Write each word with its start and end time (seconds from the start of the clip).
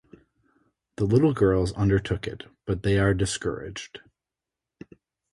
The 0.95 1.05
little 1.05 1.31
girls 1.31 1.73
undertook 1.73 2.25
it, 2.25 2.45
but 2.65 2.81
they 2.81 2.97
are 2.97 3.13
discouraged. 3.13 3.99